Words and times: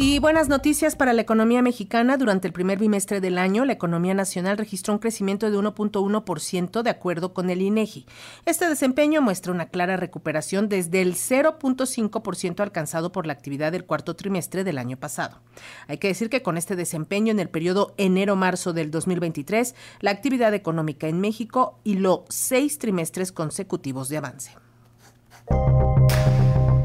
Y 0.00 0.20
buenas 0.20 0.48
noticias 0.48 0.94
para 0.94 1.12
la 1.12 1.22
economía 1.22 1.60
mexicana. 1.60 2.16
Durante 2.16 2.46
el 2.46 2.52
primer 2.52 2.78
bimestre 2.78 3.20
del 3.20 3.36
año, 3.36 3.64
la 3.64 3.72
economía 3.72 4.14
nacional 4.14 4.56
registró 4.56 4.94
un 4.94 5.00
crecimiento 5.00 5.50
de 5.50 5.58
1.1% 5.58 6.82
de 6.82 6.90
acuerdo 6.90 7.34
con 7.34 7.50
el 7.50 7.62
INEGI. 7.62 8.06
Este 8.46 8.68
desempeño 8.68 9.20
muestra 9.22 9.52
una 9.52 9.70
clara 9.70 9.96
recuperación 9.96 10.68
desde 10.68 11.02
el 11.02 11.14
0.5% 11.16 12.60
alcanzado 12.60 13.10
por 13.10 13.26
la 13.26 13.32
actividad 13.32 13.72
del 13.72 13.86
cuarto 13.86 14.14
trimestre 14.14 14.62
del 14.62 14.78
año 14.78 14.96
pasado. 14.96 15.40
Hay 15.88 15.98
que 15.98 16.06
decir 16.06 16.30
que 16.30 16.42
con 16.42 16.56
este 16.56 16.76
desempeño 16.76 17.32
en 17.32 17.40
el 17.40 17.48
periodo 17.48 17.94
enero-marzo 17.96 18.72
del 18.72 18.92
2023, 18.92 19.74
la 19.98 20.12
actividad 20.12 20.54
económica 20.54 21.08
en 21.08 21.20
México 21.20 21.80
hiló 21.82 22.24
seis 22.28 22.78
trimestres 22.78 23.32
consecutivos 23.32 24.08
de 24.08 24.18
avance. 24.18 24.52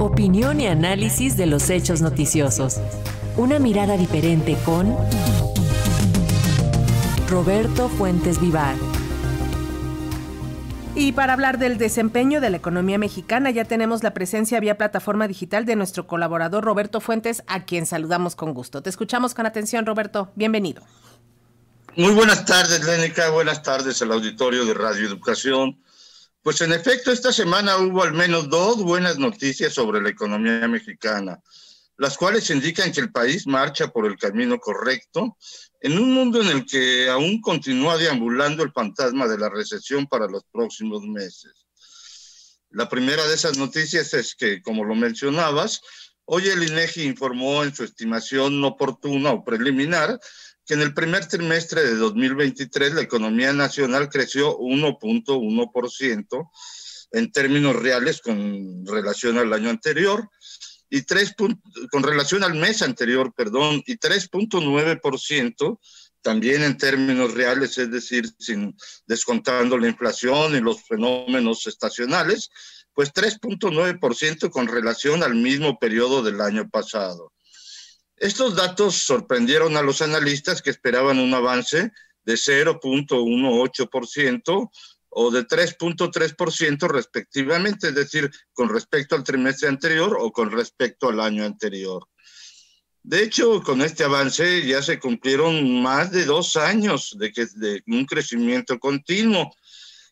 Opinión 0.04 0.60
y 0.60 0.68
análisis 0.68 1.38
de 1.38 1.46
los 1.46 1.70
hechos 1.70 2.02
noticiosos. 2.02 2.82
Una 3.38 3.58
mirada 3.58 3.96
diferente 3.96 4.58
con 4.66 4.98
Roberto 7.30 7.88
Fuentes 7.88 8.42
Vivar. 8.42 8.76
Y 10.94 11.14
para 11.14 11.32
hablar 11.32 11.58
del 11.58 11.78
desempeño 11.78 12.42
de 12.42 12.50
la 12.50 12.58
economía 12.58 12.98
mexicana, 12.98 13.50
ya 13.50 13.64
tenemos 13.64 14.04
la 14.04 14.14
presencia 14.14 14.60
vía 14.60 14.78
plataforma 14.78 15.26
digital 15.26 15.64
de 15.64 15.78
nuestro 15.78 16.06
colaborador 16.06 16.66
Roberto 16.66 17.00
Fuentes, 17.00 17.42
a 17.48 17.64
quien 17.64 17.86
saludamos 17.86 18.36
con 18.36 18.54
gusto. 18.54 18.84
Te 18.84 18.90
escuchamos 18.90 19.34
con 19.34 19.46
atención, 19.46 19.86
Roberto. 19.86 20.34
Bienvenido. 20.36 20.84
Muy 21.96 22.14
buenas 22.14 22.44
tardes, 22.44 22.84
Lénica. 22.84 23.30
Buenas 23.30 23.64
tardes 23.64 24.02
al 24.02 24.12
auditorio 24.12 24.66
de 24.66 24.74
Radio 24.74 25.08
Educación. 25.08 25.78
Pues 26.44 26.60
en 26.60 26.74
efecto, 26.74 27.14
esta 27.14 27.32
semana 27.32 27.78
hubo 27.78 28.04
al 28.04 28.12
menos 28.12 28.50
dos 28.50 28.84
buenas 28.84 29.18
noticias 29.18 29.72
sobre 29.72 30.02
la 30.02 30.10
economía 30.10 30.68
mexicana, 30.68 31.42
las 31.96 32.18
cuales 32.18 32.50
indican 32.50 32.92
que 32.92 33.00
el 33.00 33.14
país 33.14 33.48
marcha 33.48 33.88
por 33.88 34.06
el 34.06 34.18
camino 34.18 34.60
correcto 34.60 35.38
en 35.80 35.98
un 35.98 36.14
mundo 36.14 36.42
en 36.42 36.50
el 36.50 36.66
que 36.66 37.10
aún 37.10 37.40
continúa 37.40 37.96
deambulando 37.96 38.62
el 38.62 38.74
fantasma 38.74 39.26
de 39.26 39.38
la 39.38 39.50
recesión 39.50 40.06
para 40.06 40.28
los 40.28 40.44
próximos 40.52 41.04
meses. 41.04 41.66
La 42.72 42.90
primera 42.90 43.26
de 43.26 43.36
esas 43.36 43.58
noticias 43.58 44.14
es 44.14 44.36
que, 44.36 44.62
como 44.62 44.84
lo 44.84 44.96
mencionabas, 44.96 45.80
hoy 46.26 46.50
el 46.50 46.64
INEGI 46.64 47.04
informó 47.04 47.64
en 47.64 47.74
su 47.74 47.86
estimación 47.86 48.62
oportuna 48.66 49.32
o 49.32 49.46
preliminar 49.46 50.20
que 50.66 50.74
en 50.74 50.82
el 50.82 50.94
primer 50.94 51.28
trimestre 51.28 51.84
de 51.84 51.96
2023 51.96 52.94
la 52.94 53.02
economía 53.02 53.54
nacional 53.54 54.10
creció 54.10 54.58
1.1% 54.58 56.50
en 57.12 57.32
términos 57.32 57.76
reales 57.76 58.22
con 58.22 58.86
relación 58.86 59.38
al 59.38 59.54
año 59.54 59.70
anterior 59.70 60.30
y 60.90 61.02
3 61.02 61.36
con 61.92 62.04
relación 62.04 62.44
al 62.44 62.56
mes 62.56 62.82
anterior, 62.82 63.34
perdón, 63.36 63.82
y 63.86 63.98
3.9% 63.98 65.80
también 66.22 66.64
en 66.64 66.78
términos 66.78 67.34
reales, 67.34 67.78
es 67.78 67.92
decir, 67.92 68.28
sin 68.40 68.76
descontando 69.06 69.78
la 69.78 69.90
inflación 69.90 70.56
y 70.56 70.62
los 70.62 70.82
fenómenos 70.84 71.68
estacionales, 71.68 72.50
pues 72.94 73.14
3.9% 73.14 74.50
con 74.50 74.68
relación 74.68 75.22
al 75.22 75.36
mismo 75.36 75.78
periodo 75.78 76.24
del 76.24 76.42
año 76.42 76.70
pasado. 76.70 77.33
Estos 78.24 78.56
datos 78.56 78.96
sorprendieron 78.96 79.76
a 79.76 79.82
los 79.82 80.02
analistas 80.02 80.62
que 80.62 80.70
esperaban 80.70 81.20
un 81.20 81.34
avance 81.34 81.92
de 82.24 82.34
0.18% 82.36 84.72
o 85.10 85.30
de 85.30 85.46
3.3% 85.46 86.88
respectivamente, 86.88 87.90
es 87.90 87.96
decir, 87.96 88.32
con 88.54 88.70
respecto 88.70 89.16
al 89.16 89.26
trimestre 89.26 89.68
anterior 89.68 90.16
o 90.18 90.32
con 90.32 90.52
respecto 90.52 91.10
al 91.10 91.20
año 91.20 91.44
anterior. 91.44 92.08
De 93.04 93.24
hecho, 93.24 93.62
con 93.62 93.82
este 93.82 94.06
avance 94.06 94.66
ya 94.66 94.82
se 94.82 95.02
cumplieron 95.02 95.82
más 95.82 96.14
de 96.14 96.24
dos 96.24 96.56
años 96.56 97.18
de, 97.20 97.34
que, 97.34 97.46
de 97.56 97.84
un 97.88 98.06
crecimiento 98.06 98.80
continuo. 98.80 99.54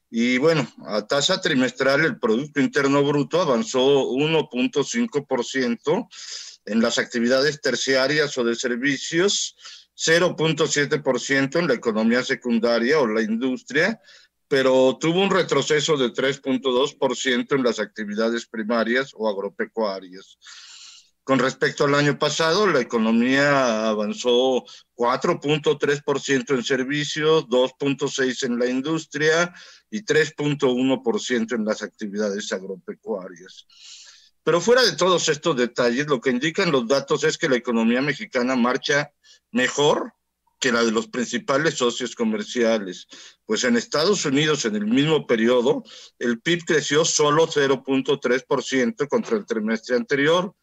Y 0.09 0.37
bueno, 0.37 0.69
a 0.85 1.07
tasa 1.07 1.39
trimestral 1.39 2.03
el 2.03 2.19
Producto 2.19 2.59
Interno 2.59 3.05
Bruto 3.05 3.41
avanzó 3.41 4.09
1.5% 4.09 6.09
en 6.65 6.81
las 6.81 6.97
actividades 6.97 7.61
terciarias 7.61 8.37
o 8.37 8.43
de 8.43 8.55
servicios, 8.55 9.55
0.7% 9.95 11.59
en 11.59 11.67
la 11.67 11.73
economía 11.73 12.23
secundaria 12.23 12.99
o 12.99 13.07
la 13.07 13.21
industria, 13.21 13.99
pero 14.47 14.97
tuvo 14.99 15.21
un 15.21 15.29
retroceso 15.29 15.95
de 15.95 16.11
3.2% 16.11 17.55
en 17.55 17.63
las 17.63 17.79
actividades 17.79 18.45
primarias 18.45 19.11
o 19.15 19.29
agropecuarias. 19.29 20.37
Con 21.23 21.37
respecto 21.37 21.85
al 21.85 21.95
año 21.95 22.17
pasado, 22.17 22.65
la 22.65 22.81
economía 22.81 23.87
avanzó 23.87 24.65
4.3% 24.95 26.55
en 26.55 26.63
servicios, 26.63 27.45
2.6% 27.47 28.43
en 28.43 28.59
la 28.59 28.65
industria 28.65 29.53
y 29.89 30.03
3.1% 30.03 31.55
en 31.55 31.63
las 31.63 31.83
actividades 31.83 32.51
agropecuarias. 32.51 33.67
Pero 34.43 34.61
fuera 34.61 34.83
de 34.83 34.95
todos 34.95 35.29
estos 35.29 35.55
detalles, 35.55 36.07
lo 36.07 36.19
que 36.19 36.31
indican 36.31 36.71
los 36.71 36.87
datos 36.87 37.23
es 37.23 37.37
que 37.37 37.49
la 37.49 37.57
economía 37.57 38.01
mexicana 38.01 38.55
marcha 38.55 39.11
mejor 39.51 40.13
que 40.61 40.71
la 40.71 40.83
de 40.83 40.91
los 40.91 41.07
principales 41.07 41.73
socios 41.73 42.15
comerciales. 42.15 43.07
Pues 43.45 43.63
en 43.63 43.75
Estados 43.75 44.25
Unidos, 44.25 44.63
en 44.65 44.75
el 44.75 44.85
mismo 44.85 45.25
periodo, 45.25 45.83
el 46.19 46.39
PIB 46.39 46.65
creció 46.65 47.03
solo 47.03 47.47
0.3% 47.47 49.07
contra 49.07 49.37
el 49.37 49.45
trimestre 49.45 49.95
anterior 49.95 50.55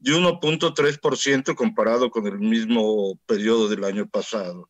y 0.00 0.10
1.3% 0.10 1.54
comparado 1.54 2.10
con 2.10 2.26
el 2.26 2.38
mismo 2.40 3.16
periodo 3.26 3.68
del 3.68 3.84
año 3.84 4.08
pasado. 4.08 4.68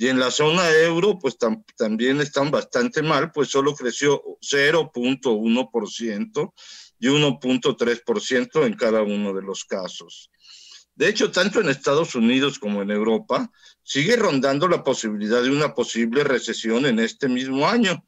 Y 0.00 0.06
en 0.06 0.20
la 0.20 0.30
zona 0.30 0.70
euro, 0.70 1.18
pues 1.18 1.36
también 1.76 2.20
están 2.20 2.52
bastante 2.52 3.02
mal, 3.02 3.32
pues 3.32 3.50
solo 3.50 3.74
creció 3.74 4.22
0.1% 4.40 6.52
y 7.00 7.08
1.3% 7.08 8.64
en 8.64 8.74
cada 8.74 9.02
uno 9.02 9.34
de 9.34 9.42
los 9.42 9.64
casos. 9.64 10.30
De 10.94 11.08
hecho, 11.08 11.32
tanto 11.32 11.60
en 11.60 11.68
Estados 11.68 12.14
Unidos 12.14 12.60
como 12.60 12.82
en 12.82 12.92
Europa 12.92 13.50
sigue 13.82 14.14
rondando 14.16 14.68
la 14.68 14.84
posibilidad 14.84 15.42
de 15.42 15.50
una 15.50 15.74
posible 15.74 16.22
recesión 16.22 16.86
en 16.86 17.00
este 17.00 17.28
mismo 17.28 17.68
año, 17.68 18.04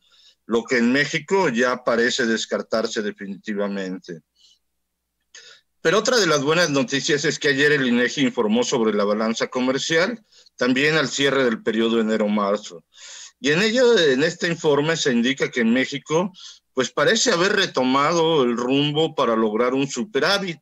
lo 0.46 0.62
que 0.62 0.78
en 0.78 0.92
México 0.92 1.48
ya 1.48 1.82
parece 1.82 2.24
descartarse 2.24 3.02
definitivamente. 3.02 4.20
Pero 5.80 5.98
otra 5.98 6.18
de 6.18 6.26
las 6.26 6.42
buenas 6.42 6.70
noticias 6.70 7.24
es 7.24 7.38
que 7.38 7.48
ayer 7.48 7.72
el 7.72 7.86
INEGI 7.86 8.22
informó 8.22 8.64
sobre 8.64 8.92
la 8.92 9.04
balanza 9.04 9.48
comercial, 9.48 10.22
también 10.60 10.94
al 10.96 11.08
cierre 11.08 11.42
del 11.44 11.62
periodo 11.62 12.02
enero-marzo. 12.02 12.84
Y 13.40 13.50
en 13.50 13.62
ello, 13.62 13.98
en 13.98 14.22
este 14.22 14.46
informe 14.46 14.94
se 14.94 15.10
indica 15.10 15.50
que 15.50 15.62
en 15.62 15.72
México 15.72 16.30
pues 16.74 16.90
parece 16.90 17.32
haber 17.32 17.52
retomado 17.52 18.42
el 18.42 18.58
rumbo 18.58 19.14
para 19.14 19.34
lograr 19.34 19.72
un 19.72 19.88
superávit. 19.88 20.60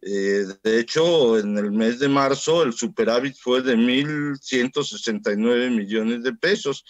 Eh, 0.00 0.46
de 0.62 0.78
hecho, 0.78 1.40
en 1.40 1.58
el 1.58 1.72
mes 1.72 1.98
de 1.98 2.08
marzo 2.08 2.62
el 2.62 2.72
superávit 2.72 3.34
fue 3.36 3.62
de 3.62 3.74
1.169 3.76 5.70
millones 5.70 6.22
de 6.22 6.32
pesos, 6.32 6.84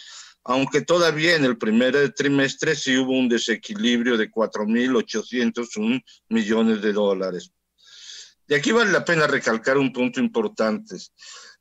aunque 0.45 0.83
todavía 0.83 1.37
en 1.37 1.47
el 1.47 1.57
primer 1.57 2.13
trimestre 2.13 2.77
sí 2.77 2.99
hubo 2.99 3.19
un 3.19 3.31
desequilibrio 3.31 4.19
de 4.19 4.31
4.801 4.31 6.05
millones 6.29 6.83
de 6.83 6.93
dólares. 6.93 7.51
Y 8.47 8.55
aquí 8.55 8.73
vale 8.73 8.91
la 8.91 9.05
pena 9.07 9.27
recalcar 9.27 9.79
un 9.79 9.91
punto 9.91 10.21
importante. 10.21 10.97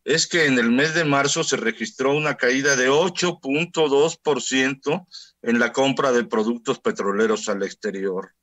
Es 0.04 0.28
que 0.28 0.46
en 0.46 0.60
el 0.60 0.72
mes 0.72 0.94
de 0.94 1.06
marzo 1.06 1.44
se 1.44 1.58
registró 1.58 2.16
una 2.16 2.36
caída 2.36 2.76
de 2.76 2.90
8.2% 2.90 5.08
en 5.42 5.60
la 5.60 5.72
compra 5.72 6.12
de 6.12 6.26
productos 6.26 6.80
petroleros 6.80 7.50
al 7.50 7.64
exterior. 7.64 8.36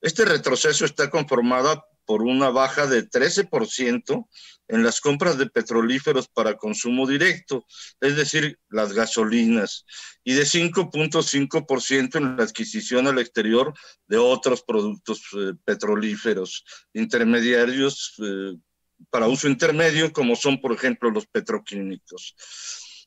Este 0.00 0.24
retroceso 0.24 0.84
está 0.84 1.10
conformado 1.10 1.84
por 2.08 2.22
una 2.22 2.48
baja 2.48 2.86
de 2.86 3.06
13% 3.06 4.26
en 4.68 4.82
las 4.82 5.00
compras 5.00 5.36
de 5.36 5.46
petrolíferos 5.46 6.28
para 6.28 6.56
consumo 6.56 7.06
directo, 7.06 7.66
es 8.00 8.16
decir, 8.16 8.58
las 8.70 8.94
gasolinas, 8.94 9.84
y 10.24 10.34
de 10.34 10.44
5.5% 10.44 12.16
en 12.16 12.36
la 12.36 12.44
adquisición 12.44 13.08
al 13.08 13.18
exterior 13.18 13.74
de 14.06 14.16
otros 14.16 14.62
productos 14.62 15.20
eh, 15.36 15.52
petrolíferos 15.64 16.64
intermediarios 16.94 18.14
eh, 18.22 18.56
para 19.10 19.28
uso 19.28 19.48
intermedio, 19.48 20.12
como 20.12 20.36
son, 20.36 20.60
por 20.60 20.72
ejemplo, 20.72 21.10
los 21.10 21.26
petroquímicos. 21.26 22.34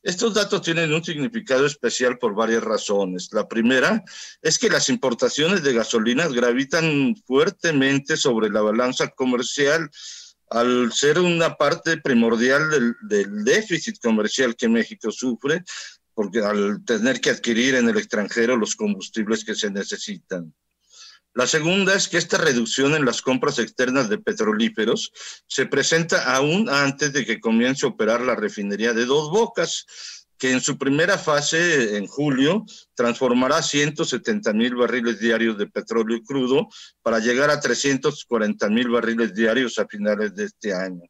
Estos 0.04 0.34
datos 0.34 0.64
tienen 0.64 0.92
un 0.92 1.04
significado 1.04 1.66
especial 1.68 2.18
por 2.18 2.34
varias 2.34 2.64
razones. 2.64 3.30
La 3.34 3.48
primera 3.48 4.04
es 4.42 4.58
que 4.58 4.70
las 4.70 4.90
importaciones 4.90 5.62
de 5.62 5.74
gasolinas 5.74 6.34
gravitan 6.34 7.16
fuertemente 7.28 8.18
sobre 8.18 8.50
la 8.50 8.62
balanza 8.62 9.10
comercial 9.10 9.92
al 10.50 10.92
ser 10.92 11.20
una 11.20 11.56
parte 11.56 11.98
primordial 11.98 12.96
del, 13.04 13.44
déficit 13.44 14.00
comercial 14.00 14.56
que 14.56 14.68
México 14.68 15.12
sufre, 15.12 15.64
porque 16.14 16.40
al 16.40 16.84
tener 16.84 17.22
que 17.22 17.30
adquirir 17.30 17.76
en 17.76 17.88
el 17.88 17.98
extranjero 17.98 18.58
los 18.58 18.76
combustibles 18.76 19.46
que 19.46 19.56
se 19.56 19.70
necesitan. 19.72 20.54
La 21.34 21.48
segunda 21.48 21.96
es 21.96 22.10
que 22.10 22.18
esta 22.18 22.38
reducción 22.38 22.94
en 22.94 23.06
las 23.06 23.22
compras 23.22 23.58
externas 23.58 24.10
de 24.10 24.18
petrolíferos 24.18 25.14
se 25.48 25.66
presenta 25.66 26.36
aún 26.36 26.70
antes 26.70 27.14
de 27.14 27.26
que 27.26 27.40
comience 27.40 27.86
a 27.86 27.90
operar 27.90 28.20
la 28.20 28.36
refinería 28.36 28.94
de 28.94 29.06
Dos 29.06 29.30
Bocas, 29.32 29.86
que 30.38 30.52
en 30.52 30.60
su 30.60 30.78
primera 30.78 31.18
fase, 31.18 31.96
en 31.96 32.08
julio, 32.08 32.66
transformará 32.96 33.62
170 33.62 34.52
mil 34.54 34.76
barriles 34.76 35.20
diarios 35.20 35.58
de 35.58 35.68
petróleo 35.68 36.20
crudo 36.22 36.68
para 37.02 37.20
llegar 37.20 37.50
a 37.50 37.62
340 37.62 38.68
mil 38.70 38.90
barriles 38.90 39.34
diarios 39.34 39.80
a 39.80 39.88
finales 39.88 40.36
de 40.36 40.46
este 40.46 40.74
año. 40.74 41.04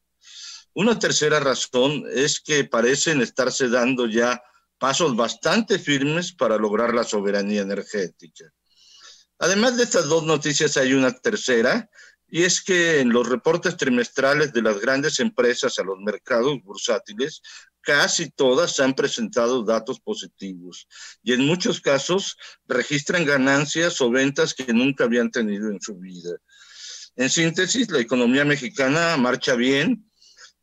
Una 0.74 1.00
tercera 1.00 1.40
razón 1.40 2.04
es 2.14 2.40
que 2.42 2.66
parecen 2.66 3.22
estarse 3.22 3.70
dando 3.70 4.06
ya 4.06 4.42
pasos 4.78 5.16
bastante 5.16 5.80
firmes 5.80 6.32
para 6.34 6.58
lograr 6.58 6.94
la 6.94 7.04
soberanía 7.04 7.62
energética. 7.62 8.54
Además 9.42 9.76
de 9.76 9.84
estas 9.84 10.08
dos 10.08 10.24
noticias 10.24 10.78
hay 10.78 10.94
una 10.94 11.12
tercera, 11.12 11.90
y 12.28 12.44
es 12.44 12.62
que 12.62 13.00
en 13.00 13.10
los 13.10 13.28
reportes 13.28 13.76
trimestrales 13.76 14.54
de 14.54 14.62
las 14.62 14.80
grandes 14.80 15.20
empresas 15.20 15.80
a 15.80 15.84
los 15.84 15.98
mercados 16.00 16.62
bursátiles, 16.64 17.42
casi 17.82 18.30
todas 18.30 18.80
han 18.80 18.94
presentado 18.94 19.64
datos 19.64 20.00
positivos 20.00 20.88
y 21.24 21.34
en 21.34 21.48
muchos 21.48 21.82
casos 21.82 22.38
registran 22.68 23.26
ganancias 23.26 24.00
o 24.00 24.12
ventas 24.12 24.54
que 24.54 24.72
nunca 24.74 25.06
habían 25.06 25.32
tenido 25.32 25.72
en 25.72 25.82
su 25.82 25.98
vida. 25.98 26.38
En 27.16 27.32
síntesis, 27.32 27.90
la 27.90 28.00
economía 28.00 28.46
mexicana 28.46 29.18
marcha 29.18 29.56
bien, 29.56 30.08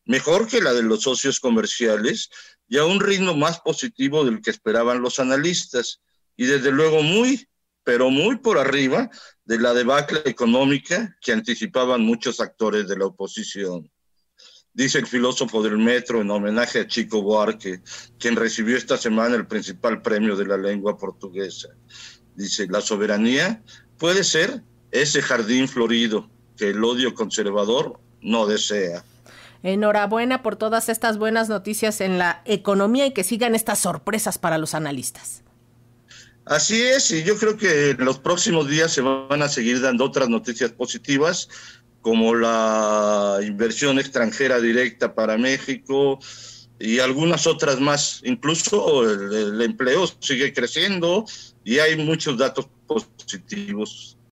mejor 0.05 0.47
que 0.47 0.63
la 0.63 0.73
de 0.73 0.85
los 0.85 1.03
socios 1.03 1.41
comerciales 1.41 2.31
y 2.69 2.79
a 2.79 2.85
un 2.85 3.01
ritmo 3.01 3.35
más 3.35 3.59
positivo 3.59 4.25
del 4.25 4.41
que 4.41 4.51
esperaban 4.51 5.03
los 5.03 5.19
analistas 5.19 6.01
y 6.37 6.47
desde 6.47 6.71
luego 6.71 7.03
muy, 7.03 7.49
pero 7.89 8.11
muy 8.11 8.37
por 8.37 8.59
arriba 8.59 9.09
de 9.47 9.59
la 9.59 9.73
debacle 9.73 10.21
económica 10.27 11.17
que 11.23 11.33
anticipaban 11.33 12.03
muchos 12.03 12.39
actores 12.39 12.87
de 12.87 12.99
la 12.99 13.07
oposición. 13.07 13.91
Dice 14.75 14.99
el 14.99 15.07
filósofo 15.07 15.63
del 15.63 15.79
metro 15.79 16.21
en 16.21 16.31
homenaje 16.31 16.81
a 16.81 16.87
Chico 16.87 17.23
Buarque, 17.23 17.81
quien 18.19 18.37
recibió 18.37 18.77
esta 18.77 18.99
semana 18.99 19.37
el 19.37 19.47
principal 19.47 20.03
premio 20.03 20.37
de 20.37 20.45
la 20.45 20.59
lengua 20.59 20.99
portuguesa. 20.99 21.71
Dice, 22.35 22.67
la 22.69 22.83
soberanía 22.83 23.63
puede 23.97 24.23
ser 24.23 24.63
ese 24.91 25.23
jardín 25.23 25.67
florido 25.67 26.29
que 26.59 26.69
el 26.69 26.85
odio 26.85 27.15
conservador 27.15 27.99
no 28.21 28.47
desea. 28.47 29.03
Enhorabuena 29.63 30.43
por 30.43 30.57
todas 30.57 30.91
estas 30.91 31.17
buenas 31.17 31.49
noticias 31.49 32.03
en 32.03 32.19
la 32.19 32.43
economía 32.45 33.07
y 33.07 33.13
que 33.13 33.25
sigan 33.25 33.55
estas 33.55 33.79
sorpresas 33.79 34.37
para 34.37 34.59
los 34.59 34.75
analistas. 34.75 35.43
Así 36.49 36.81
es, 36.81 37.11
y 37.11 37.25
yo 37.25 37.37
creo 37.37 37.59
que 37.59 37.91
en 37.91 38.05
los 38.05 38.19
próximos 38.19 38.69
días 38.69 38.91
se 38.91 39.03
van 39.03 39.43
a 39.43 39.49
seguir 39.49 39.83
dando 39.83 40.05
otras 40.05 40.31
noticias 40.31 40.73
positivas, 40.73 41.49
como 42.01 42.35
la 42.35 43.39
inversión 43.43 43.99
extranjera 43.99 44.59
directa 44.59 45.15
para 45.15 45.37
México 45.37 46.19
y 46.79 47.01
algunas 47.01 47.47
otras 47.47 47.81
más. 47.81 48.23
Incluso 48.25 49.05
el, 49.05 49.61
empleo 49.61 50.07
sigue 50.21 50.55
creciendo 50.55 51.27
y 51.65 51.81
hay 51.81 51.97
muchos 51.97 52.39
datos 52.39 52.69
positivos 52.87 54.18